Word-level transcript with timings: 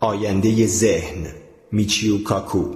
آینده 0.00 0.66
ذهن 0.66 1.26
میچیو 1.72 2.22
کاکو 2.22 2.74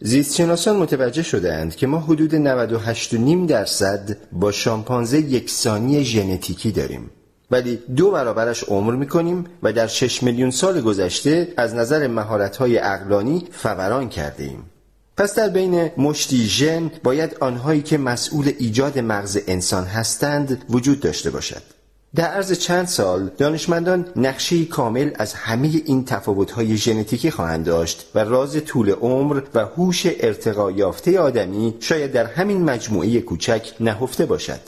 زیستشناسان 0.00 0.76
متوجه 0.76 1.22
شدند 1.22 1.76
که 1.76 1.86
ما 1.86 1.98
حدود 1.98 2.30
98.5 2.30 3.48
درصد 3.48 4.16
با 4.32 4.52
شامپانزه 4.52 5.18
یکسانی 5.18 6.04
ژنتیکی 6.04 6.72
داریم 6.72 7.10
ولی 7.50 7.78
دو 7.96 8.10
برابرش 8.10 8.64
عمر 8.64 8.94
می‌کنیم 8.94 9.44
و 9.62 9.72
در 9.72 9.86
6 9.86 10.22
میلیون 10.22 10.50
سال 10.50 10.80
گذشته 10.80 11.48
از 11.56 11.74
نظر 11.74 12.06
مهارت‌های 12.06 12.76
عقلانی 12.76 13.48
فوران 13.52 14.08
کرده 14.08 14.44
ایم. 14.44 14.70
پس 15.16 15.34
در 15.34 15.48
بین 15.48 15.90
مشتی 15.96 16.46
ژن 16.46 16.90
باید 17.04 17.36
آنهایی 17.40 17.82
که 17.82 17.98
مسئول 17.98 18.52
ایجاد 18.58 18.98
مغز 18.98 19.38
انسان 19.46 19.84
هستند 19.84 20.64
وجود 20.70 21.00
داشته 21.00 21.30
باشد. 21.30 21.75
در 22.14 22.24
عرض 22.24 22.52
چند 22.52 22.86
سال 22.86 23.30
دانشمندان 23.38 24.06
نقشه 24.16 24.64
کامل 24.64 25.10
از 25.14 25.34
همه 25.34 25.70
این 25.84 26.04
تفاوت‌های 26.04 26.76
ژنتیکی 26.76 27.30
خواهند 27.30 27.64
داشت 27.64 28.06
و 28.14 28.18
راز 28.18 28.64
طول 28.64 28.90
عمر 28.90 29.42
و 29.54 29.66
هوش 29.66 30.06
ارتقا 30.06 30.70
یافته 30.70 31.18
آدمی 31.20 31.74
شاید 31.80 32.12
در 32.12 32.26
همین 32.26 32.64
مجموعه 32.64 33.20
کوچک 33.20 33.72
نهفته 33.80 34.26
باشد. 34.26 34.60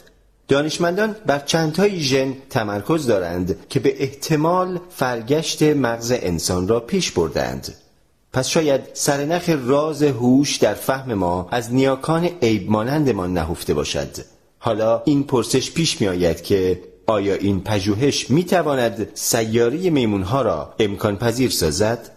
دانشمندان 0.48 1.16
بر 1.27 1.38
چندتای 1.38 2.01
ژن 2.01 2.34
تمرکز 2.51 3.06
دارند 3.06 3.57
که 3.68 3.80
به 3.80 4.02
احتمال 4.02 4.80
فرگشت 4.91 5.62
مغز 5.62 6.12
انسان 6.16 6.68
را 6.68 6.80
پیش 6.80 7.12
بردند. 7.12 7.74
پس 8.32 8.48
شاید 8.48 8.80
سرنخ 8.93 9.51
راز 9.66 10.02
هوش 10.02 10.57
در 10.57 10.74
فهم 10.74 11.15
ما 11.15 11.48
از 11.51 11.74
نیاکان 11.74 12.24
عیب 12.43 12.70
مانندمان 12.70 13.34
نهفته 13.34 13.74
باشد. 13.74 14.09
حالا 14.59 15.02
این 15.05 15.24
پرسش 15.24 15.73
پیش 15.73 16.01
می 16.01 16.09
آید 16.09 16.43
که 16.43 16.80
آیا 17.08 17.34
این 17.34 17.60
پژوهش 17.60 18.30
می 18.30 18.44
تواند 18.44 19.08
سیاری 19.14 19.90
میمون 19.90 20.22
ها 20.22 20.42
را 20.42 20.74
امکان 20.78 21.16
پذیر 21.16 21.50
سازد؟ 21.50 22.10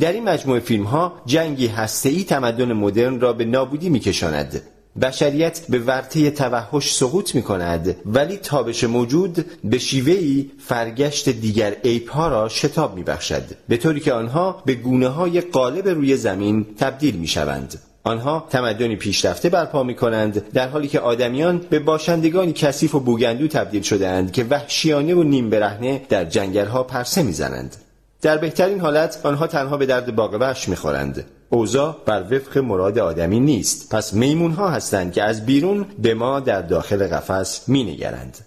در 0.00 0.12
این 0.12 0.24
مجموعه 0.24 0.60
فیلم 0.60 0.84
ها 0.84 1.12
جنگی 1.26 1.66
هسته‌ای 1.66 2.24
تمدن 2.24 2.72
مدرن 2.72 3.20
را 3.20 3.32
به 3.32 3.44
نابودی 3.44 3.88
می 3.88 4.00
کشاند. 4.00 4.62
بشریت 5.02 5.66
به 5.68 5.78
ورطه 5.78 6.30
توحش 6.30 6.94
سقوط 6.94 7.34
می 7.34 7.42
کند 7.42 7.96
ولی 8.06 8.36
تابش 8.36 8.84
موجود 8.84 9.46
به 9.64 9.78
شیوهی 9.78 10.50
فرگشت 10.58 11.28
دیگر 11.28 11.76
ایپ 11.82 12.10
ها 12.10 12.28
را 12.28 12.48
شتاب 12.48 12.96
می 12.96 13.02
بخشد 13.02 13.42
به 13.68 13.76
طوری 13.76 14.00
که 14.00 14.12
آنها 14.12 14.62
به 14.66 14.74
گونه 14.74 15.08
های 15.08 15.40
قالب 15.40 15.88
روی 15.88 16.16
زمین 16.16 16.66
تبدیل 16.78 17.16
می 17.16 17.26
شوند. 17.26 17.78
آنها 18.04 18.46
تمدنی 18.50 18.96
پیشرفته 18.96 19.48
برپا 19.48 19.82
می 19.82 19.94
کنند 19.94 20.52
در 20.52 20.68
حالی 20.68 20.88
که 20.88 21.00
آدمیان 21.00 21.58
به 21.58 21.78
باشندگانی 21.78 22.52
کثیف 22.52 22.94
و 22.94 23.00
بوگندو 23.00 23.48
تبدیل 23.48 23.82
شدهاند 23.82 24.32
که 24.32 24.44
وحشیانه 24.44 25.14
و 25.14 25.22
نیم 25.22 25.50
برهنه 25.50 26.02
در 26.08 26.24
جنگلها 26.24 26.82
پرسه 26.82 27.22
می‌زنند. 27.22 27.76
در 28.22 28.38
بهترین 28.38 28.80
حالت 28.80 29.20
آنها 29.22 29.46
تنها 29.46 29.76
به 29.76 29.86
درد 29.86 30.16
باغ 30.16 30.36
وحش 30.40 30.68
می‌خورند. 30.68 31.24
اوضاع 31.50 31.96
بر 32.06 32.22
وفق 32.30 32.58
مراد 32.58 32.98
آدمی 32.98 33.40
نیست. 33.40 33.94
پس 33.94 34.14
میمون 34.14 34.50
ها 34.50 34.68
هستند 34.68 35.12
که 35.12 35.22
از 35.22 35.46
بیرون 35.46 35.86
به 35.98 36.14
ما 36.14 36.40
در 36.40 36.62
داخل 36.62 37.06
قفس 37.06 37.68
مینگرند. 37.68 38.38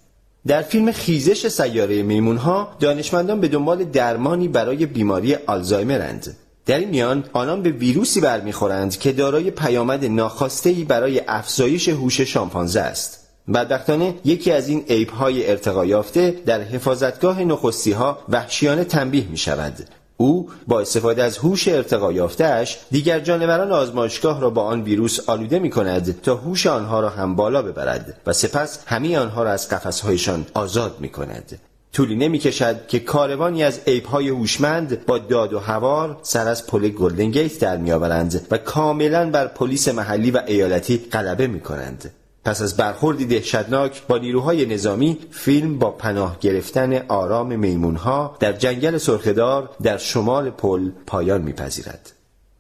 در 0.48 0.62
فیلم 0.62 0.92
خیزش 0.92 1.48
سیاره 1.48 2.04
میمون 2.04 2.38
ها 2.38 2.76
دانشمندان 2.80 3.40
به 3.40 3.48
دنبال 3.48 3.84
درمانی 3.84 4.48
برای 4.48 4.86
بیماری 4.86 5.36
آلزایمرند. 5.36 6.36
در 6.68 6.80
این 6.80 6.90
میان 6.90 7.24
آنان 7.34 7.62
به 7.62 7.70
ویروسی 7.70 8.22
برمیخورند 8.22 8.98
که 8.98 9.12
دارای 9.12 9.52
پیامد 9.52 10.06
ناخواسته‌ای 10.06 10.84
برای 10.84 11.22
افزایش 11.28 11.90
هوش 11.90 12.22
شامپانزه 12.22 12.80
است. 12.80 13.28
بدبختانه 13.54 14.14
یکی 14.26 14.52
از 14.52 14.70
این 14.70 14.86
عیب 14.90 15.10
های 15.10 15.50
ارتقا 15.50 15.86
یافته 15.86 16.36
در 16.46 16.62
حفاظتگاه 16.62 17.44
نخستی 17.44 17.92
ها 17.92 18.20
وحشیانه 18.30 18.84
تنبیه 18.84 19.28
می 19.28 19.38
شود 19.38 19.74
او 20.18 20.50
با 20.68 20.82
استفاده 20.82 21.24
از 21.24 21.38
هوش 21.38 21.68
ارتقا 21.68 22.12
یافتهش 22.12 22.78
دیگر 22.92 23.20
جانوران 23.20 23.72
آزمایشگاه 23.72 24.42
را 24.42 24.50
با 24.50 24.64
آن 24.64 24.82
ویروس 24.82 25.30
آلوده 25.30 25.60
می 25.60 25.70
کند 25.70 26.22
تا 26.22 26.36
هوش 26.36 26.68
آنها 26.68 27.00
را 27.00 27.10
هم 27.10 27.36
بالا 27.36 27.62
ببرد 27.62 28.22
و 28.26 28.34
سپس 28.34 28.80
همه 28.86 29.18
آنها 29.18 29.44
را 29.44 29.52
از 29.52 29.70
قفسهایشان 29.70 30.46
آزاد 30.54 30.98
می 31.00 31.10
کند 31.10 31.60
طولی 31.94 32.16
نمی 32.16 32.40
کشد 32.40 32.88
که 32.88 33.00
کاروانی 33.00 33.64
از 33.64 33.80
های 34.12 34.30
هوشمند 34.30 35.06
با 35.06 35.18
داد 35.18 35.54
و 35.54 35.60
هوار 35.60 36.20
سر 36.22 36.48
از 36.48 36.68
پل 36.68 36.90
گلدن 36.90 37.32
گیت 37.32 37.60
در 37.60 37.78
می 37.78 37.92
آورند 37.92 38.48
و 38.52 38.58
کاملا 38.58 39.30
بر 39.30 39.48
پلیس 39.48 39.88
محلی 39.88 40.32
و 40.32 40.42
ایالتی 40.48 40.98
غلبه 40.98 41.48
می 41.48 41.60
کنند. 41.60 42.12
پس 42.46 42.62
از 42.62 42.78
برخوردی 42.78 43.26
دهشتناک 43.26 44.08
با 44.08 44.18
نیروهای 44.18 44.66
نظامی 44.66 45.18
فیلم 45.32 45.80
با 45.80 45.92
پناه 45.92 46.38
گرفتن 46.40 47.02
آرام 47.08 47.60
میمونها 47.60 48.38
در 48.40 48.54
جنگل 48.54 48.98
سرخدار 48.98 49.70
در 49.84 49.98
شمال 49.98 50.50
پل 50.50 50.92
پایان 51.08 51.42
میپذیرد. 51.42 52.12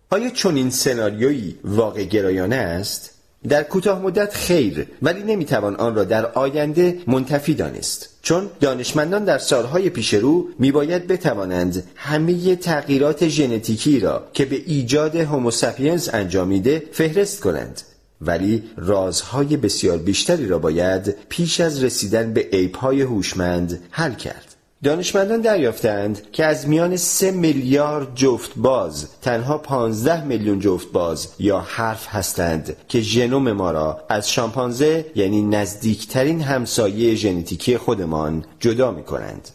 آیا 0.09 0.29
چنین 0.29 0.69
سناریویی 0.69 1.59
واقع 1.63 2.03
گرایانه 2.03 2.55
است؟ 2.55 3.16
در 3.49 3.63
کوتاه 3.63 4.01
مدت 4.01 4.33
خیر 4.33 4.87
ولی 5.01 5.23
نمی‌توان 5.23 5.75
آن 5.75 5.95
را 5.95 6.03
در 6.03 6.25
آینده 6.25 6.99
منتفی 7.07 7.53
دانست. 7.53 8.09
چون 8.21 8.49
دانشمندان 8.61 9.23
در 9.25 9.37
سالهای 9.37 9.89
پیش 9.89 10.13
رو 10.13 10.47
میباید 10.59 11.07
بتوانند 11.07 11.83
همه 11.95 12.55
تغییرات 12.55 13.27
ژنتیکی 13.27 13.99
را 13.99 14.27
که 14.33 14.45
به 14.45 14.61
ایجاد 14.65 15.15
هوموساپینس 15.15 16.13
انجامیده 16.13 16.83
فهرست 16.91 17.39
کنند. 17.39 17.81
ولی 18.21 18.63
رازهای 18.77 19.57
بسیار 19.57 19.97
بیشتری 19.97 20.47
را 20.47 20.59
باید 20.59 21.15
پیش 21.29 21.59
از 21.59 21.83
رسیدن 21.83 22.33
به 22.33 22.47
عیبهای 22.53 23.01
هوشمند 23.01 23.83
حل 23.91 24.13
کرد. 24.13 24.56
دانشمندان 24.83 25.41
دریافتند 25.41 26.31
که 26.31 26.45
از 26.45 26.67
میان 26.67 26.95
سه 26.95 27.31
میلیارد 27.31 28.15
جفت 28.15 28.51
باز 28.55 29.07
تنها 29.21 29.57
15 29.57 30.23
میلیون 30.23 30.59
جفت 30.59 30.91
باز 30.91 31.27
یا 31.39 31.59
حرف 31.59 32.07
هستند 32.09 32.77
که 32.87 33.01
ژنوم 33.01 33.51
ما 33.51 33.71
را 33.71 34.01
از 34.09 34.31
شامپانزه 34.31 35.05
یعنی 35.15 35.41
نزدیکترین 35.41 36.41
همسایه 36.41 37.15
ژنتیکی 37.15 37.77
خودمان 37.77 38.45
جدا 38.59 38.91
می 38.91 39.03
کنند. 39.03 39.49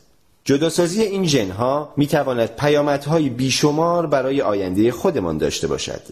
جداسازی 0.44 1.02
این 1.02 1.26
ژنها 1.26 1.92
می 1.96 2.06
تواند 2.06 2.56
پیامدهای 2.56 3.28
بیشمار 3.28 4.06
برای 4.06 4.40
آینده 4.40 4.92
خودمان 4.92 5.38
داشته 5.38 5.66
باشد. 5.66 6.02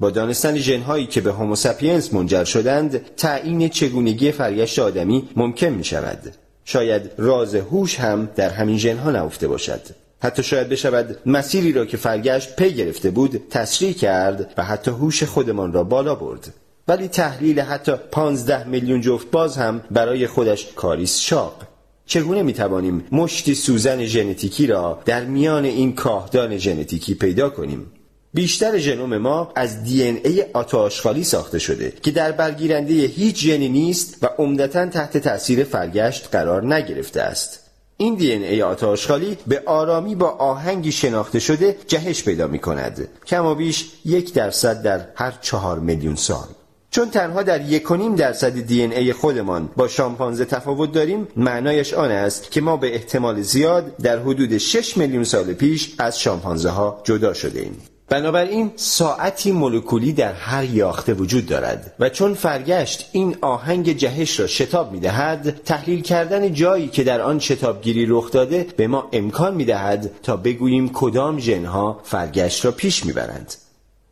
با 0.00 0.10
دانستن 0.10 0.56
ژنهایی 0.56 1.06
که 1.06 1.20
به 1.20 1.32
هوموساپینس 1.32 2.14
منجر 2.14 2.44
شدند 2.44 3.16
تعیین 3.16 3.68
چگونگی 3.68 4.32
فرگشت 4.32 4.78
آدمی 4.78 5.28
ممکن 5.36 5.68
می 5.68 5.84
شود 5.84 6.34
شاید 6.64 7.10
راز 7.18 7.54
هوش 7.54 8.00
هم 8.00 8.28
در 8.36 8.50
همین 8.50 8.78
ژنها 8.78 9.10
نهفته 9.10 9.48
باشد. 9.48 9.80
حتی 10.22 10.42
شاید 10.42 10.68
بشود 10.68 11.16
مسیری 11.26 11.72
را 11.72 11.86
که 11.86 11.96
فرگشت 11.96 12.56
پی 12.56 12.72
گرفته 12.72 13.10
بود 13.10 13.42
تسریع 13.50 13.92
کرد 13.92 14.54
و 14.56 14.64
حتی 14.64 14.90
هوش 14.90 15.22
خودمان 15.22 15.72
را 15.72 15.84
بالا 15.84 16.14
برد. 16.14 16.54
ولی 16.88 17.08
تحلیل 17.08 17.60
حتی 17.60 17.92
15 18.10 18.68
میلیون 18.68 19.00
جفت 19.00 19.30
باز 19.30 19.56
هم 19.56 19.82
برای 19.90 20.26
خودش 20.26 20.66
کاریس 20.76 21.18
شاق. 21.18 21.62
چگونه 22.06 22.42
می 22.42 22.52
توانیم 22.52 23.04
مشتی 23.12 23.54
سوزن 23.54 24.04
ژنتیکی 24.04 24.66
را 24.66 24.98
در 25.04 25.24
میان 25.24 25.64
این 25.64 25.94
کاهدان 25.94 26.58
ژنتیکی 26.58 27.14
پیدا 27.14 27.50
کنیم؟ 27.50 27.92
بیشتر 28.34 28.78
ژنوم 28.78 29.18
ما 29.18 29.52
از 29.56 29.84
دی 29.84 30.08
ان 30.08 30.18
ای 30.24 30.44
آتاشخالی 30.52 31.24
ساخته 31.24 31.58
شده 31.58 31.92
که 32.02 32.10
در 32.10 32.32
برگیرنده 32.32 32.92
هیچ 32.94 33.44
ژنی 33.44 33.68
نیست 33.68 34.18
و 34.22 34.28
عمدتا 34.38 34.86
تحت 34.86 35.18
تاثیر 35.18 35.64
فرگشت 35.64 36.28
قرار 36.32 36.74
نگرفته 36.74 37.22
است. 37.22 37.60
این 37.96 38.14
دی 38.14 38.32
ان 38.32 38.42
ای 38.42 38.62
آتاشخالی 38.62 39.36
به 39.46 39.62
آرامی 39.66 40.14
با 40.14 40.28
آهنگی 40.28 40.92
شناخته 40.92 41.38
شده 41.38 41.76
جهش 41.86 42.24
پیدا 42.24 42.46
می 42.46 42.58
کند 42.58 43.08
کما 43.26 43.54
بیش 43.54 43.90
یک 44.04 44.34
درصد 44.34 44.82
در 44.82 45.08
هر 45.14 45.38
چهار 45.40 45.78
میلیون 45.78 46.16
سال. 46.16 46.46
چون 46.90 47.10
تنها 47.10 47.42
در 47.42 47.60
یک 47.60 47.88
درصد 48.16 48.60
دی 48.60 48.82
ان 48.82 48.92
ای 48.92 49.12
خودمان 49.12 49.70
با 49.76 49.88
شامپانزه 49.88 50.44
تفاوت 50.44 50.92
داریم 50.92 51.28
معنایش 51.36 51.94
آن 51.94 52.10
است 52.10 52.50
که 52.50 52.60
ما 52.60 52.76
به 52.76 52.94
احتمال 52.94 53.42
زیاد 53.42 53.96
در 53.96 54.18
حدود 54.18 54.58
6 54.58 54.96
میلیون 54.96 55.24
سال 55.24 55.52
پیش 55.52 55.94
از 55.98 56.20
شامپانزه 56.20 56.70
ها 56.70 57.00
جدا 57.04 57.32
شده 57.32 57.60
ایم 57.60 57.91
بنابراین 58.08 58.70
ساعتی 58.76 59.52
مولکولی 59.52 60.12
در 60.12 60.32
هر 60.32 60.64
یاخته 60.64 61.14
وجود 61.14 61.46
دارد 61.46 61.94
و 62.00 62.08
چون 62.08 62.34
فرگشت 62.34 63.08
این 63.12 63.36
آهنگ 63.40 63.92
جهش 63.92 64.40
را 64.40 64.46
شتاب 64.46 64.92
می 64.92 65.00
دهد 65.00 65.60
تحلیل 65.64 66.02
کردن 66.02 66.52
جایی 66.52 66.88
که 66.88 67.04
در 67.04 67.20
آن 67.20 67.38
شتابگیری 67.38 68.06
رخ 68.06 68.30
داده 68.30 68.66
به 68.76 68.86
ما 68.86 69.08
امکان 69.12 69.54
می 69.54 69.64
دهد 69.64 70.10
تا 70.22 70.36
بگوییم 70.36 70.88
کدام 70.92 71.38
ژنها 71.38 72.00
فرگشت 72.04 72.64
را 72.64 72.70
پیش 72.70 73.06
می 73.06 73.12
برند. 73.12 73.54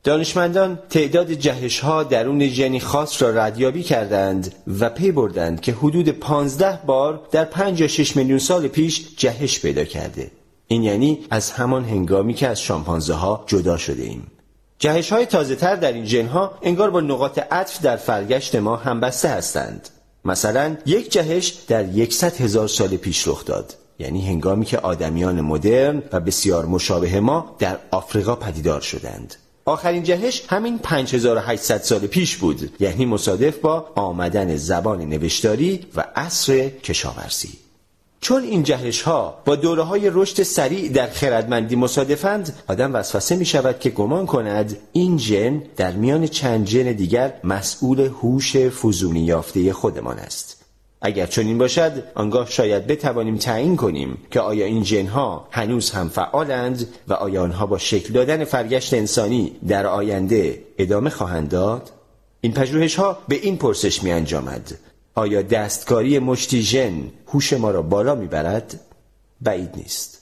دانشمندان 0.04 0.78
تعداد 0.90 1.32
جهش 1.32 1.80
ها 1.80 2.02
درون 2.02 2.48
ژنی 2.48 2.80
خاص 2.80 3.22
را 3.22 3.30
ردیابی 3.30 3.82
کردند 3.82 4.54
و 4.80 4.88
پی 4.90 5.12
بردند 5.12 5.60
که 5.60 5.72
حدود 5.72 6.08
15 6.08 6.78
بار 6.86 7.20
در 7.30 7.44
5 7.44 7.80
یا 7.80 7.88
6 7.88 8.16
میلیون 8.16 8.38
سال 8.38 8.68
پیش 8.68 9.06
جهش 9.16 9.60
پیدا 9.60 9.84
کرده 9.84 10.30
این 10.72 10.82
یعنی 10.82 11.26
از 11.30 11.50
همان 11.50 11.84
هنگامی 11.84 12.34
که 12.34 12.48
از 12.48 12.60
شامپانزه 12.60 13.14
ها 13.14 13.44
جدا 13.46 13.76
شده 13.76 14.02
ایم. 14.02 14.26
جهش 14.78 15.12
های 15.12 15.26
تازه 15.26 15.54
تر 15.54 15.76
در 15.76 15.92
این 15.92 16.04
جن 16.04 16.26
ها 16.26 16.58
انگار 16.62 16.90
با 16.90 17.00
نقاط 17.00 17.38
عطف 17.38 17.80
در 17.82 17.96
فرگشت 17.96 18.54
ما 18.54 18.76
همبسته 18.76 19.28
هستند. 19.28 19.88
مثلا 20.24 20.76
یک 20.86 21.12
جهش 21.12 21.48
در 21.48 21.88
یکصد 21.88 22.40
هزار 22.40 22.68
سال 22.68 22.88
پیش 22.88 23.28
رخ 23.28 23.44
داد. 23.44 23.74
یعنی 23.98 24.26
هنگامی 24.26 24.64
که 24.64 24.78
آدمیان 24.78 25.40
مدرن 25.40 26.02
و 26.12 26.20
بسیار 26.20 26.66
مشابه 26.66 27.20
ما 27.20 27.56
در 27.58 27.78
آفریقا 27.90 28.36
پدیدار 28.36 28.80
شدند 28.80 29.34
آخرین 29.64 30.02
جهش 30.02 30.42
همین 30.48 30.78
5800 30.78 31.82
سال 31.82 32.06
پیش 32.06 32.36
بود 32.36 32.70
یعنی 32.80 33.06
مصادف 33.06 33.58
با 33.58 33.86
آمدن 33.94 34.56
زبان 34.56 35.00
نوشتاری 35.00 35.86
و 35.96 36.04
عصر 36.16 36.68
کشاورزی 36.68 37.58
چون 38.20 38.42
این 38.42 38.62
جهش 38.62 39.02
ها 39.02 39.42
با 39.44 39.56
دوره 39.56 39.82
های 39.82 40.10
رشد 40.12 40.42
سریع 40.42 40.88
در 40.88 41.06
خردمندی 41.06 41.76
مصادفند 41.76 42.54
آدم 42.68 42.94
وسوسه 42.94 43.36
می 43.36 43.44
شود 43.44 43.78
که 43.78 43.90
گمان 43.90 44.26
کند 44.26 44.76
این 44.92 45.16
جن 45.16 45.62
در 45.76 45.92
میان 45.92 46.26
چند 46.26 46.64
جن 46.64 46.92
دیگر 46.92 47.32
مسئول 47.44 48.00
هوش 48.00 48.56
فزونی 48.56 49.20
یافته 49.20 49.72
خودمان 49.72 50.18
است. 50.18 50.64
اگر 51.02 51.26
چنین 51.26 51.58
باشد 51.58 51.92
آنگاه 52.14 52.50
شاید 52.50 52.86
بتوانیم 52.86 53.36
تعیین 53.36 53.76
کنیم 53.76 54.18
که 54.30 54.40
آیا 54.40 54.66
این 54.66 54.82
جنها 54.82 55.48
هنوز 55.50 55.90
هم 55.90 56.08
فعالند 56.08 56.88
و 57.08 57.12
آیا 57.12 57.42
آنها 57.42 57.66
با 57.66 57.78
شکل 57.78 58.12
دادن 58.12 58.44
فرگشت 58.44 58.94
انسانی 58.94 59.52
در 59.68 59.86
آینده 59.86 60.62
ادامه 60.78 61.10
خواهند 61.10 61.48
داد؟ 61.48 61.90
این 62.40 62.52
پژوهش 62.52 62.94
ها 62.94 63.18
به 63.28 63.36
این 63.36 63.56
پرسش 63.56 64.02
می 64.02 64.12
انجامد 64.12 64.78
آیا 65.20 65.42
دستکاری 65.42 66.18
مشتی 66.18 66.62
ژن 66.62 67.12
هوش 67.26 67.52
ما 67.52 67.70
را 67.70 67.82
بالا 67.82 68.14
می‌برد؟ 68.14 68.80
بعید 69.40 69.76
نیست. 69.76 70.19